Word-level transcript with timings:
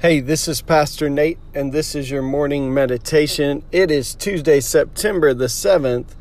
Hey, 0.00 0.20
this 0.20 0.48
is 0.48 0.62
Pastor 0.62 1.10
Nate, 1.10 1.38
and 1.52 1.74
this 1.74 1.94
is 1.94 2.10
your 2.10 2.22
morning 2.22 2.72
meditation. 2.72 3.62
It 3.70 3.90
is 3.90 4.14
Tuesday, 4.14 4.60
September 4.60 5.34
the 5.34 5.44
7th, 5.44 6.14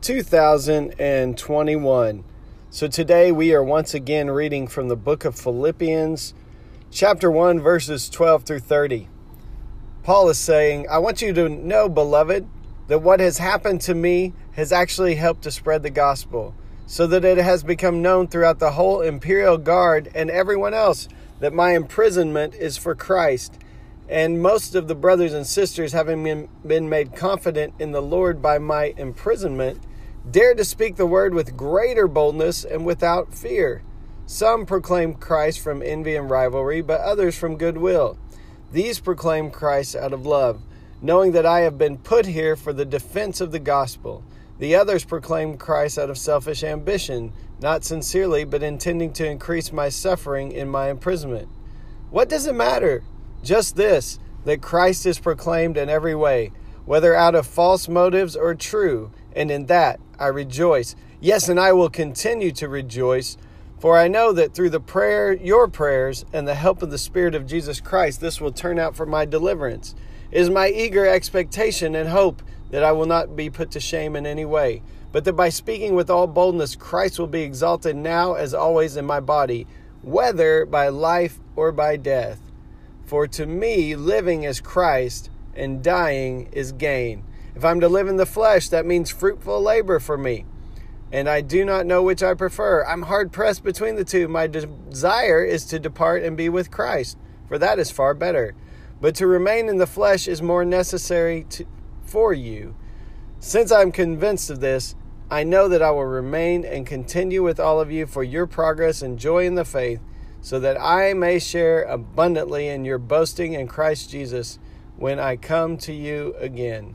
2021. 0.00 2.24
So 2.70 2.88
today 2.88 3.30
we 3.30 3.52
are 3.52 3.62
once 3.62 3.92
again 3.92 4.30
reading 4.30 4.66
from 4.66 4.88
the 4.88 4.96
book 4.96 5.26
of 5.26 5.38
Philippians, 5.38 6.32
chapter 6.90 7.30
1, 7.30 7.60
verses 7.60 8.08
12 8.08 8.44
through 8.44 8.60
30. 8.60 9.10
Paul 10.02 10.30
is 10.30 10.38
saying, 10.38 10.86
I 10.90 10.96
want 10.96 11.20
you 11.20 11.34
to 11.34 11.50
know, 11.50 11.90
beloved, 11.90 12.48
that 12.86 13.00
what 13.00 13.20
has 13.20 13.36
happened 13.36 13.82
to 13.82 13.94
me 13.94 14.32
has 14.52 14.72
actually 14.72 15.16
helped 15.16 15.42
to 15.42 15.50
spread 15.50 15.82
the 15.82 15.90
gospel, 15.90 16.54
so 16.86 17.06
that 17.08 17.22
it 17.22 17.36
has 17.36 17.62
become 17.62 18.00
known 18.00 18.28
throughout 18.28 18.60
the 18.60 18.70
whole 18.70 19.02
imperial 19.02 19.58
guard 19.58 20.10
and 20.14 20.30
everyone 20.30 20.72
else 20.72 21.06
that 21.40 21.52
my 21.52 21.74
imprisonment 21.74 22.54
is 22.54 22.76
for 22.76 22.94
Christ. 22.94 23.58
And 24.08 24.40
most 24.40 24.74
of 24.74 24.86
the 24.86 24.94
brothers 24.94 25.32
and 25.32 25.46
sisters, 25.46 25.92
having 25.92 26.48
been 26.66 26.88
made 26.88 27.16
confident 27.16 27.74
in 27.78 27.92
the 27.92 28.02
Lord 28.02 28.40
by 28.40 28.58
my 28.58 28.94
imprisonment, 28.96 29.80
dared 30.30 30.58
to 30.58 30.64
speak 30.64 30.96
the 30.96 31.06
word 31.06 31.34
with 31.34 31.56
greater 31.56 32.06
boldness 32.06 32.64
and 32.64 32.86
without 32.86 33.34
fear. 33.34 33.82
Some 34.24 34.66
proclaim 34.66 35.14
Christ 35.14 35.60
from 35.60 35.82
envy 35.82 36.16
and 36.16 36.28
rivalry, 36.30 36.82
but 36.82 37.00
others 37.00 37.36
from 37.36 37.56
goodwill. 37.56 38.18
These 38.72 38.98
proclaim 38.98 39.50
Christ 39.50 39.94
out 39.94 40.12
of 40.12 40.26
love, 40.26 40.60
knowing 41.00 41.32
that 41.32 41.46
I 41.46 41.60
have 41.60 41.78
been 41.78 41.98
put 41.98 42.26
here 42.26 42.56
for 42.56 42.72
the 42.72 42.84
defense 42.84 43.40
of 43.40 43.52
the 43.52 43.60
gospel. 43.60 44.24
The 44.58 44.74
others 44.74 45.04
proclaim 45.04 45.58
Christ 45.58 45.98
out 45.98 46.10
of 46.10 46.18
selfish 46.18 46.64
ambition 46.64 47.32
not 47.60 47.84
sincerely, 47.84 48.44
but 48.44 48.62
intending 48.62 49.12
to 49.14 49.26
increase 49.26 49.72
my 49.72 49.88
suffering 49.88 50.52
in 50.52 50.68
my 50.68 50.90
imprisonment. 50.90 51.48
What 52.10 52.28
does 52.28 52.46
it 52.46 52.54
matter? 52.54 53.02
Just 53.42 53.76
this 53.76 54.18
that 54.44 54.62
Christ 54.62 55.06
is 55.06 55.18
proclaimed 55.18 55.76
in 55.76 55.88
every 55.88 56.14
way, 56.14 56.52
whether 56.84 57.14
out 57.14 57.34
of 57.34 57.46
false 57.46 57.88
motives 57.88 58.36
or 58.36 58.54
true, 58.54 59.10
and 59.34 59.50
in 59.50 59.66
that 59.66 59.98
I 60.18 60.28
rejoice. 60.28 60.94
Yes, 61.20 61.48
and 61.48 61.58
I 61.58 61.72
will 61.72 61.90
continue 61.90 62.52
to 62.52 62.68
rejoice, 62.68 63.36
for 63.80 63.98
I 63.98 64.06
know 64.06 64.32
that 64.32 64.54
through 64.54 64.70
the 64.70 64.80
prayer, 64.80 65.32
your 65.32 65.66
prayers, 65.66 66.24
and 66.32 66.46
the 66.46 66.54
help 66.54 66.82
of 66.82 66.90
the 66.90 66.98
Spirit 66.98 67.34
of 67.34 67.46
Jesus 67.46 67.80
Christ, 67.80 68.20
this 68.20 68.40
will 68.40 68.52
turn 68.52 68.78
out 68.78 68.94
for 68.94 69.06
my 69.06 69.24
deliverance. 69.24 69.94
It 70.30 70.40
is 70.40 70.50
my 70.50 70.68
eager 70.68 71.06
expectation 71.06 71.96
and 71.96 72.08
hope 72.08 72.42
that 72.70 72.84
I 72.84 72.92
will 72.92 73.06
not 73.06 73.36
be 73.36 73.50
put 73.50 73.70
to 73.72 73.80
shame 73.80 74.16
in 74.16 74.26
any 74.26 74.44
way 74.44 74.82
but 75.16 75.24
that 75.24 75.32
by 75.32 75.48
speaking 75.48 75.94
with 75.94 76.10
all 76.10 76.26
boldness, 76.26 76.76
Christ 76.76 77.18
will 77.18 77.26
be 77.26 77.40
exalted 77.40 77.96
now 77.96 78.34
as 78.34 78.52
always 78.52 78.98
in 78.98 79.06
my 79.06 79.18
body, 79.18 79.66
whether 80.02 80.66
by 80.66 80.88
life 80.88 81.38
or 81.54 81.72
by 81.72 81.96
death. 81.96 82.38
For 83.06 83.26
to 83.28 83.46
me, 83.46 83.96
living 83.96 84.42
is 84.42 84.60
Christ, 84.60 85.30
and 85.54 85.82
dying 85.82 86.50
is 86.52 86.72
gain. 86.72 87.24
If 87.54 87.64
I'm 87.64 87.80
to 87.80 87.88
live 87.88 88.08
in 88.08 88.16
the 88.16 88.26
flesh, 88.26 88.68
that 88.68 88.84
means 88.84 89.10
fruitful 89.10 89.62
labor 89.62 90.00
for 90.00 90.18
me. 90.18 90.44
And 91.10 91.30
I 91.30 91.40
do 91.40 91.64
not 91.64 91.86
know 91.86 92.02
which 92.02 92.22
I 92.22 92.34
prefer. 92.34 92.84
I'm 92.84 93.04
hard 93.04 93.32
pressed 93.32 93.64
between 93.64 93.96
the 93.96 94.04
two. 94.04 94.28
My 94.28 94.46
desire 94.48 95.42
is 95.42 95.64
to 95.66 95.78
depart 95.78 96.24
and 96.24 96.36
be 96.36 96.50
with 96.50 96.70
Christ, 96.70 97.16
for 97.48 97.56
that 97.56 97.78
is 97.78 97.90
far 97.90 98.12
better. 98.12 98.54
But 99.00 99.14
to 99.14 99.26
remain 99.26 99.70
in 99.70 99.78
the 99.78 99.86
flesh 99.86 100.28
is 100.28 100.42
more 100.42 100.64
necessary 100.64 101.46
to, 101.50 101.64
for 102.06 102.32
you. 102.32 102.74
Since 103.38 103.70
I'm 103.70 103.92
convinced 103.92 104.50
of 104.50 104.60
this, 104.60 104.94
I 105.30 105.44
know 105.44 105.68
that 105.68 105.82
I 105.82 105.90
will 105.90 106.04
remain 106.04 106.64
and 106.64 106.86
continue 106.86 107.42
with 107.42 107.58
all 107.58 107.80
of 107.80 107.90
you 107.90 108.06
for 108.06 108.22
your 108.22 108.46
progress 108.46 109.02
and 109.02 109.18
joy 109.18 109.44
in 109.44 109.56
the 109.56 109.64
faith, 109.64 110.00
so 110.40 110.60
that 110.60 110.80
I 110.80 111.12
may 111.14 111.38
share 111.38 111.82
abundantly 111.82 112.68
in 112.68 112.84
your 112.84 112.98
boasting 112.98 113.52
in 113.52 113.66
Christ 113.66 114.10
Jesus 114.10 114.58
when 114.96 115.18
I 115.18 115.36
come 115.36 115.76
to 115.78 115.92
you 115.92 116.34
again. 116.38 116.94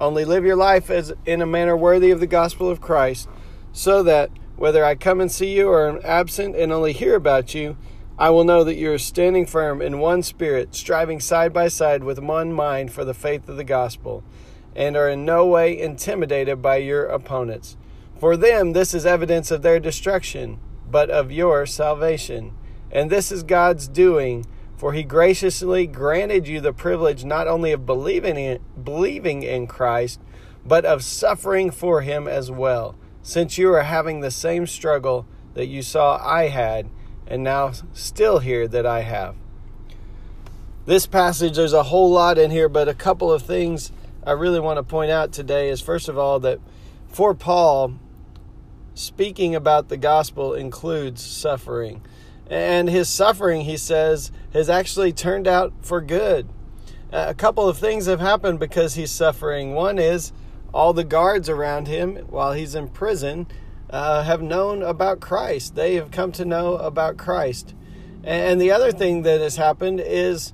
Only 0.00 0.24
live 0.24 0.44
your 0.44 0.56
life 0.56 0.88
as 0.88 1.12
in 1.26 1.42
a 1.42 1.46
manner 1.46 1.76
worthy 1.76 2.10
of 2.10 2.20
the 2.20 2.26
gospel 2.26 2.70
of 2.70 2.80
Christ, 2.80 3.28
so 3.72 4.02
that 4.04 4.30
whether 4.56 4.84
I 4.84 4.94
come 4.94 5.20
and 5.20 5.30
see 5.30 5.56
you 5.56 5.68
or 5.68 5.88
am 5.88 6.00
absent 6.04 6.54
and 6.54 6.72
only 6.72 6.92
hear 6.92 7.16
about 7.16 7.54
you, 7.54 7.76
I 8.20 8.28
will 8.28 8.44
know 8.44 8.64
that 8.64 8.76
you 8.76 8.92
are 8.92 8.98
standing 8.98 9.46
firm 9.46 9.80
in 9.80 9.98
one 9.98 10.22
spirit, 10.22 10.74
striving 10.74 11.20
side 11.20 11.54
by 11.54 11.68
side 11.68 12.04
with 12.04 12.18
one 12.18 12.52
mind 12.52 12.92
for 12.92 13.02
the 13.02 13.14
faith 13.14 13.48
of 13.48 13.56
the 13.56 13.64
gospel 13.64 14.22
and 14.76 14.94
are 14.94 15.08
in 15.08 15.24
no 15.24 15.46
way 15.46 15.78
intimidated 15.78 16.60
by 16.60 16.76
your 16.76 17.06
opponents. 17.06 17.78
For 18.18 18.36
them, 18.36 18.74
this 18.74 18.92
is 18.92 19.06
evidence 19.06 19.50
of 19.50 19.62
their 19.62 19.80
destruction, 19.80 20.60
but 20.86 21.08
of 21.08 21.32
your 21.32 21.64
salvation. 21.64 22.52
And 22.92 23.08
this 23.08 23.32
is 23.32 23.42
God's 23.42 23.88
doing, 23.88 24.44
for 24.76 24.92
He 24.92 25.02
graciously 25.02 25.86
granted 25.86 26.46
you 26.46 26.60
the 26.60 26.74
privilege 26.74 27.24
not 27.24 27.48
only 27.48 27.72
of 27.72 27.86
believing 27.86 28.36
in, 28.36 28.60
believing 28.84 29.42
in 29.42 29.66
Christ, 29.66 30.20
but 30.62 30.84
of 30.84 31.02
suffering 31.02 31.70
for 31.70 32.02
Him 32.02 32.28
as 32.28 32.50
well, 32.50 32.96
since 33.22 33.56
you 33.56 33.72
are 33.72 33.84
having 33.84 34.20
the 34.20 34.30
same 34.30 34.66
struggle 34.66 35.26
that 35.54 35.68
you 35.68 35.80
saw 35.80 36.22
I 36.22 36.48
had, 36.48 36.90
and 37.30 37.44
now 37.44 37.72
still 37.94 38.40
hear 38.40 38.66
that 38.68 38.84
I 38.84 39.02
have. 39.02 39.36
This 40.84 41.06
passage, 41.06 41.54
there's 41.54 41.72
a 41.72 41.84
whole 41.84 42.10
lot 42.10 42.36
in 42.36 42.50
here, 42.50 42.68
but 42.68 42.88
a 42.88 42.94
couple 42.94 43.32
of 43.32 43.42
things 43.42 43.92
I 44.26 44.32
really 44.32 44.58
want 44.58 44.78
to 44.78 44.82
point 44.82 45.12
out 45.12 45.32
today 45.32 45.68
is 45.68 45.80
first 45.80 46.08
of 46.08 46.18
all 46.18 46.40
that 46.40 46.58
for 47.08 47.32
Paul, 47.32 47.94
speaking 48.94 49.54
about 49.54 49.88
the 49.88 49.96
gospel 49.96 50.54
includes 50.54 51.24
suffering. 51.24 52.02
And 52.48 52.90
his 52.90 53.08
suffering, 53.08 53.62
he 53.62 53.76
says, 53.76 54.32
has 54.52 54.68
actually 54.68 55.12
turned 55.12 55.46
out 55.46 55.72
for 55.82 56.00
good. 56.00 56.48
A 57.12 57.34
couple 57.34 57.68
of 57.68 57.78
things 57.78 58.06
have 58.06 58.20
happened 58.20 58.58
because 58.58 58.94
he's 58.94 59.12
suffering. 59.12 59.74
One 59.74 59.98
is 59.98 60.32
all 60.74 60.92
the 60.92 61.04
guards 61.04 61.48
around 61.48 61.86
him 61.86 62.16
while 62.28 62.52
he's 62.52 62.74
in 62.74 62.88
prison 62.88 63.46
uh, 63.90 64.22
have 64.22 64.40
known 64.40 64.82
about 64.82 65.20
Christ. 65.20 65.74
They 65.74 65.94
have 65.96 66.10
come 66.10 66.32
to 66.32 66.44
know 66.44 66.76
about 66.76 67.16
Christ. 67.16 67.74
And 68.22 68.60
the 68.60 68.70
other 68.70 68.92
thing 68.92 69.22
that 69.22 69.40
has 69.40 69.56
happened 69.56 70.00
is 70.00 70.52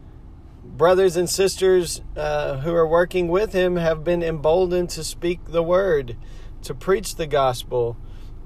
brothers 0.65 1.17
and 1.17 1.29
sisters 1.29 2.01
uh, 2.17 2.59
who 2.59 2.75
are 2.75 2.87
working 2.87 3.29
with 3.29 3.53
him 3.53 3.77
have 3.77 4.05
been 4.05 4.23
emboldened 4.23 4.91
to 4.91 5.05
speak 5.05 5.47
the 5.47 5.63
word, 5.63 6.17
to 6.63 6.75
preach 6.75 7.17
the 7.17 7.27
gospel, 7.27 7.97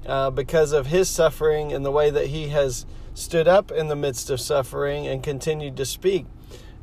uh, 0.05 0.29
because 0.29 0.71
of 0.71 0.87
his 0.87 1.09
suffering 1.09 1.71
and 1.71 1.85
the 1.85 1.91
way 1.91 2.09
that 2.09 2.27
he 2.27 2.49
has 2.49 2.85
stood 3.13 3.47
up 3.47 3.71
in 3.71 3.87
the 3.87 3.95
midst 3.95 4.29
of 4.29 4.39
suffering 4.39 5.07
and 5.07 5.21
continued 5.21 5.77
to 5.77 5.85
speak. 5.85 6.25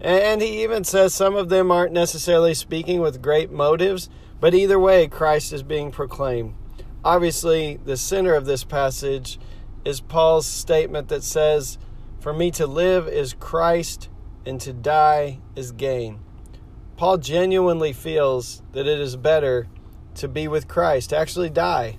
And 0.01 0.41
he 0.41 0.63
even 0.63 0.85
says 0.85 1.13
some 1.13 1.35
of 1.35 1.49
them 1.49 1.73
aren't 1.73 1.93
necessarily 1.93 2.55
speaking 2.55 3.01
with 3.01 3.21
great 3.21 3.51
motives, 3.51 4.09
but 4.41 4.55
either 4.55 4.79
way, 4.79 5.09
Christ 5.09 5.53
is 5.53 5.65
being 5.65 5.91
proclaimed. 5.91 6.55
Obviously, 7.05 7.79
the 7.85 7.97
center 7.97 8.35
of 8.35 8.45
this 8.45 8.65
passage 8.65 9.39
is 9.85 10.01
Paul's 10.01 10.47
statement 10.47 11.09
that 11.09 11.23
says, 11.23 11.79
For 12.21 12.33
me 12.33 12.51
to 12.53 12.67
live 12.67 13.07
is 13.09 13.35
Christ 13.35 14.09
and 14.45 14.61
to 14.61 14.73
die 14.73 15.41
is 15.55 15.73
gain. 15.73 16.21
Paul 16.97 17.19
genuinely 17.19 17.93
feels 17.93 18.63
that 18.73 18.87
it 18.89 18.99
is 18.99 19.17
better 19.17 19.69
to 20.17 20.27
be 20.27 20.49
with 20.49 20.67
Christ, 20.67 21.11
to 21.11 21.17
actually 21.17 21.51
die. 21.51 21.99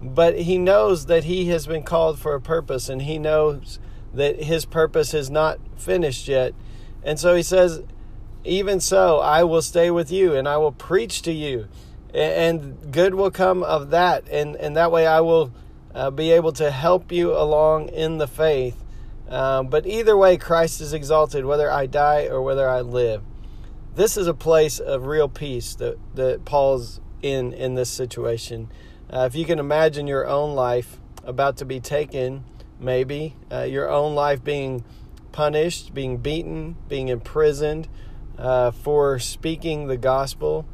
But 0.00 0.38
he 0.40 0.56
knows 0.56 1.06
that 1.06 1.24
he 1.24 1.46
has 1.46 1.66
been 1.66 1.82
called 1.82 2.18
for 2.18 2.34
a 2.34 2.40
purpose 2.40 2.88
and 2.88 3.02
he 3.02 3.18
knows 3.18 3.80
that 4.14 4.42
his 4.42 4.64
purpose 4.64 5.14
is 5.14 5.30
not 5.30 5.58
finished 5.76 6.28
yet. 6.28 6.54
And 7.02 7.18
so 7.18 7.34
he 7.34 7.42
says, 7.42 7.82
Even 8.44 8.78
so, 8.78 9.18
I 9.18 9.42
will 9.42 9.62
stay 9.62 9.90
with 9.90 10.12
you 10.12 10.34
and 10.34 10.48
I 10.48 10.58
will 10.58 10.72
preach 10.72 11.22
to 11.22 11.32
you, 11.32 11.66
and 12.16 12.92
good 12.92 13.14
will 13.14 13.30
come 13.30 13.62
of 13.62 13.90
that. 13.90 14.28
And, 14.30 14.56
and 14.56 14.76
that 14.76 14.90
way 14.90 15.06
I 15.06 15.20
will 15.20 15.52
uh, 15.94 16.10
be 16.10 16.32
able 16.32 16.52
to 16.52 16.70
help 16.70 17.12
you 17.12 17.32
along 17.32 17.88
in 17.90 18.18
the 18.18 18.26
faith 18.26 18.82
um, 19.28 19.68
but 19.68 19.86
either 19.86 20.16
way, 20.16 20.36
Christ 20.36 20.80
is 20.80 20.92
exalted, 20.92 21.44
whether 21.44 21.70
I 21.70 21.86
die 21.86 22.26
or 22.26 22.42
whether 22.42 22.68
I 22.68 22.80
live. 22.80 23.22
This 23.94 24.16
is 24.16 24.26
a 24.26 24.34
place 24.34 24.78
of 24.78 25.06
real 25.06 25.28
peace 25.28 25.74
that, 25.76 25.98
that 26.14 26.44
Paul's 26.44 27.00
in 27.22 27.52
in 27.52 27.74
this 27.74 27.90
situation. 27.90 28.70
Uh, 29.12 29.20
if 29.20 29.34
you 29.34 29.44
can 29.44 29.58
imagine 29.58 30.06
your 30.06 30.26
own 30.26 30.54
life 30.54 31.00
about 31.24 31.56
to 31.56 31.64
be 31.64 31.80
taken, 31.80 32.44
maybe, 32.78 33.34
uh, 33.50 33.62
your 33.62 33.88
own 33.88 34.14
life 34.14 34.44
being 34.44 34.84
punished, 35.32 35.94
being 35.94 36.18
beaten, 36.18 36.76
being 36.88 37.08
imprisoned 37.08 37.88
uh, 38.38 38.70
for 38.70 39.18
speaking 39.18 39.86
the 39.86 39.96
gospel. 39.96 40.66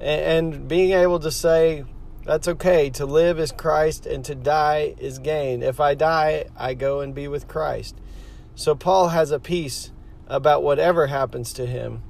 And, 0.00 0.68
being 0.68 0.92
able 0.92 1.20
to 1.20 1.30
say, 1.30 1.84
that's 2.24 2.48
okay. 2.48 2.90
To 2.90 3.06
live 3.06 3.38
is 3.38 3.52
Christ 3.52 4.06
and 4.06 4.24
to 4.24 4.34
die 4.34 4.94
is 4.98 5.18
gain. 5.18 5.62
If 5.62 5.80
I 5.80 5.94
die, 5.94 6.46
I 6.56 6.74
go 6.74 7.00
and 7.00 7.14
be 7.14 7.28
with 7.28 7.48
Christ. 7.48 7.96
So 8.54 8.74
Paul 8.74 9.08
has 9.08 9.30
a 9.30 9.40
peace 9.40 9.90
about 10.26 10.62
whatever 10.62 11.06
happens 11.06 11.52
to 11.54 11.66
him. 11.66 12.02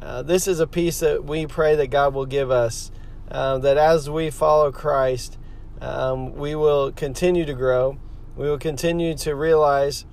Uh, 0.00 0.22
this 0.22 0.48
is 0.48 0.60
a 0.60 0.66
peace 0.66 1.00
that 1.00 1.24
we 1.24 1.46
pray 1.46 1.76
that 1.76 1.88
God 1.88 2.12
will 2.12 2.26
give 2.26 2.50
us. 2.50 2.90
Uh, 3.30 3.58
that 3.58 3.78
as 3.78 4.10
we 4.10 4.30
follow 4.30 4.70
Christ, 4.72 5.38
um, 5.80 6.34
we 6.34 6.54
will 6.54 6.92
continue 6.92 7.44
to 7.44 7.54
grow. 7.54 7.98
We 8.36 8.48
will 8.48 8.58
continue 8.58 9.16
to 9.18 9.34
realize 9.34 10.04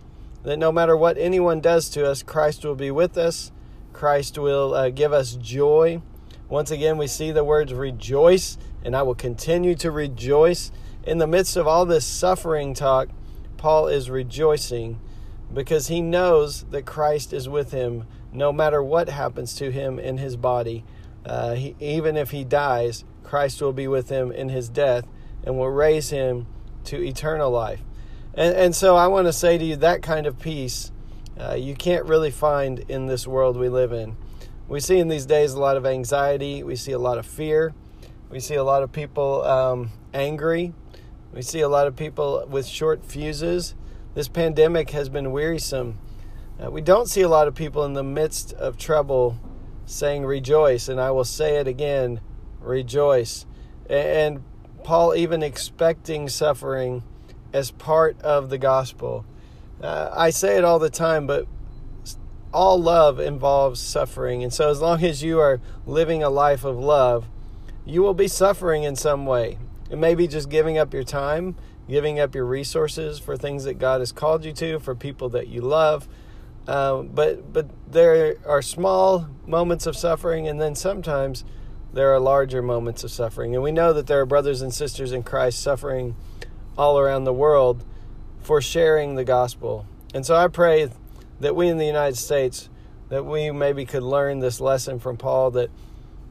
that 0.44 0.58
no 0.58 0.72
matter 0.72 0.96
what 0.96 1.18
anyone 1.18 1.60
does 1.60 1.90
to 1.90 2.06
us, 2.06 2.24
Christ 2.24 2.64
will 2.64 2.76
be 2.76 2.92
with 2.92 3.18
us. 3.18 3.52
Christ 3.92 4.38
will 4.38 4.74
uh, 4.74 4.90
give 4.90 5.12
us 5.12 5.36
joy. 5.36 6.02
Once 6.50 6.72
again, 6.72 6.98
we 6.98 7.08
see 7.08 7.32
the 7.32 7.44
words 7.44 7.74
rejoice, 7.74 8.58
and 8.84 8.96
I 8.96 9.04
will 9.04 9.16
continue 9.16 9.76
to 9.76 9.92
rejoice. 9.92 10.72
In 11.04 11.20
the 11.20 11.28
midst 11.28 11.56
of 11.56 11.68
all 11.68 11.86
this 11.86 12.06
suffering 12.06 12.74
talk, 12.74 13.10
Paul 13.58 13.88
is 13.88 14.10
rejoicing 14.10 15.00
because 15.54 15.88
he 15.88 16.02
knows 16.02 16.64
that 16.72 16.86
Christ 16.86 17.34
is 17.34 17.48
with 17.48 17.72
him 17.72 18.06
no 18.32 18.52
matter 18.52 18.82
what 18.84 19.10
happens 19.10 19.56
to 19.56 19.72
him 19.72 20.00
in 20.00 20.18
his 20.18 20.36
body. 20.36 20.84
Uh, 21.26 21.54
he, 21.54 21.76
even 21.80 22.18
if 22.18 22.32
he 22.32 22.44
dies, 22.44 23.04
Christ 23.24 23.62
will 23.62 23.74
be 23.74 23.88
with 23.88 24.10
him 24.10 24.32
in 24.32 24.50
his 24.50 24.70
death 24.70 25.08
and 25.44 25.58
will 25.58 25.70
raise 25.70 26.10
him 26.10 26.48
to 26.86 27.04
eternal 27.04 27.52
life. 27.52 27.82
And, 28.34 28.56
and 28.56 28.76
so 28.76 28.96
I 28.96 29.08
want 29.08 29.28
to 29.28 29.34
say 29.34 29.58
to 29.58 29.64
you 29.64 29.76
that 29.78 30.02
kind 30.02 30.26
of 30.26 30.40
peace 30.40 30.92
uh, 31.40 31.54
you 31.54 31.74
can't 31.74 32.06
really 32.06 32.32
find 32.32 32.80
in 32.90 33.06
this 33.06 33.26
world 33.26 33.56
we 33.56 33.70
live 33.70 33.94
in. 33.94 34.18
We 34.70 34.80
see 34.80 35.00
in 35.00 35.08
these 35.08 35.26
days 35.26 35.54
a 35.54 35.60
lot 35.60 35.78
of 35.78 35.86
anxiety, 35.88 36.62
we 36.62 36.76
see 36.76 36.92
a 36.92 37.00
lot 37.00 37.18
of 37.18 37.26
fear, 37.26 37.74
we 38.30 38.40
see 38.40 38.54
a 38.54 38.64
lot 38.64 38.84
of 38.84 38.92
people 38.92 39.44
um, 39.44 39.90
angry, 40.14 40.76
we 41.34 41.42
see 41.42 41.62
a 41.62 41.68
lot 41.68 41.88
of 41.88 41.96
people 41.96 42.46
with 42.48 42.68
short 42.68 43.04
fuses. 43.04 43.74
This 44.14 44.28
pandemic 44.28 44.92
has 44.92 45.10
been 45.10 45.32
wearisome. 45.32 45.98
Uh, 46.64 46.70
we 46.70 46.82
don't 46.82 47.08
see 47.08 47.22
a 47.22 47.28
lot 47.28 47.48
of 47.48 47.56
people 47.56 47.84
in 47.84 47.94
the 47.94 48.04
midst 48.04 48.54
of 48.54 48.78
trouble 48.78 49.40
saying 49.88 50.24
rejoice, 50.24 50.88
and 50.88 51.02
I 51.02 51.10
will 51.10 51.24
say 51.24 51.56
it 51.56 51.68
again 51.68 52.22
rejoice. 52.60 53.48
And 53.90 54.44
Paul 54.84 55.16
even 55.16 55.42
expecting 55.42 56.30
suffering 56.30 57.02
as 57.54 57.72
part 57.72 58.22
of 58.22 58.52
the 58.52 58.60
gospel. 58.60 59.26
Uh, 59.82 60.12
I 60.16 60.30
say 60.30 60.58
it 60.58 60.64
all 60.64 60.78
the 60.78 60.92
time, 60.92 61.26
but 61.26 61.48
all 62.54 62.82
love 62.82 63.20
involves 63.20 63.80
suffering. 63.80 64.44
And 64.44 64.54
so, 64.54 64.70
as 64.70 64.82
long 64.82 65.04
as 65.04 65.24
you 65.24 65.40
are 65.40 65.60
living 65.86 66.24
a 66.24 66.30
life 66.30 66.64
of 66.64 66.78
love, 66.78 67.28
you 67.86 68.02
will 68.02 68.14
be 68.14 68.28
suffering 68.28 68.84
in 68.84 68.96
some 68.96 69.26
way. 69.26 69.58
It 69.90 69.98
may 69.98 70.16
be 70.16 70.28
just 70.28 70.50
giving 70.50 70.78
up 70.78 70.94
your 70.94 71.04
time, 71.04 71.56
giving 71.88 72.20
up 72.20 72.36
your 72.36 72.46
resources 72.46 73.20
for 73.20 73.36
things 73.36 73.64
that 73.64 73.76
God 73.76 74.02
has 74.02 74.12
called 74.12 74.46
you 74.46 74.54
to, 74.54 74.80
for 74.80 74.96
people 74.96 75.30
that 75.30 75.48
you 75.48 75.62
love. 75.62 76.08
Uh, 76.68 77.02
but 77.02 77.52
but 77.52 77.68
there 77.92 78.36
are 78.46 78.62
small 78.62 79.28
moments 79.48 79.86
of 79.88 79.96
suffering, 79.96 80.48
and 80.48 80.62
then 80.62 80.76
sometimes 80.76 81.44
there 81.92 82.14
are 82.14 82.20
larger 82.20 82.62
moments 82.62 83.04
of 83.04 83.12
suffering. 83.12 83.56
And 83.56 83.64
we 83.64 83.72
know 83.72 83.94
that 83.94 84.08
there 84.08 84.20
are 84.20 84.26
brothers 84.26 84.62
and 84.62 84.74
sisters 84.74 85.12
in 85.12 85.24
Christ 85.24 85.62
suffering 85.62 86.16
all 86.78 87.00
around 87.00 87.24
the 87.24 87.34
world 87.34 87.84
for 88.42 88.62
sharing 88.62 89.16
the 89.16 89.24
gospel. 89.24 89.86
And 90.14 90.26
so 90.26 90.36
I 90.36 90.48
pray 90.48 90.90
that 91.40 91.56
we 91.56 91.68
in 91.68 91.78
the 91.78 91.86
United 91.86 92.18
States 92.18 92.70
that 93.10 93.26
we 93.26 93.52
maybe 93.52 93.86
could 93.86 94.04
learn 94.04 94.40
this 94.40 94.62
lesson 94.62 95.00
from 95.00 95.18
Paul 95.18 95.52
that 95.52 95.70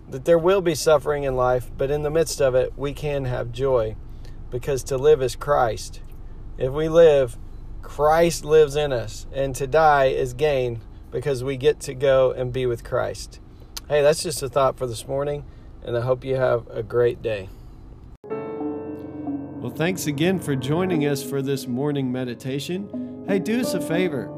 that 0.08 0.24
there 0.24 0.38
will 0.38 0.62
be 0.62 0.74
suffering 0.74 1.24
in 1.24 1.36
life, 1.36 1.70
but 1.76 1.90
in 1.90 2.02
the 2.02 2.10
midst 2.10 2.40
of 2.40 2.54
it 2.54 2.72
we 2.78 2.94
can 2.94 3.26
have 3.26 3.52
joy 3.52 3.94
because 4.50 4.82
to 4.84 4.96
live 4.96 5.20
is 5.20 5.36
Christ. 5.36 6.00
If 6.56 6.72
we 6.72 6.88
live, 6.88 7.36
Christ 7.82 8.44
lives 8.44 8.74
in 8.74 8.92
us, 8.92 9.26
and 9.32 9.54
to 9.56 9.66
die 9.66 10.06
is 10.06 10.32
gain 10.32 10.80
because 11.10 11.44
we 11.44 11.56
get 11.56 11.80
to 11.80 11.94
go 11.94 12.32
and 12.32 12.52
be 12.52 12.66
with 12.66 12.84
Christ. 12.84 13.38
Hey, 13.88 14.02
that's 14.02 14.22
just 14.22 14.42
a 14.42 14.48
thought 14.48 14.76
for 14.76 14.86
this 14.86 15.06
morning, 15.06 15.44
and 15.82 15.96
I 15.96 16.00
hope 16.00 16.24
you 16.24 16.36
have 16.36 16.66
a 16.68 16.82
great 16.82 17.22
day. 17.22 17.48
Well, 19.60 19.72
thanks 19.74 20.06
again 20.06 20.38
for 20.38 20.56
joining 20.56 21.06
us 21.06 21.22
for 21.22 21.42
this 21.42 21.66
morning 21.66 22.10
meditation. 22.10 23.24
Hey, 23.26 23.38
do 23.38 23.60
us 23.60 23.74
a 23.74 23.80
favor 23.80 24.37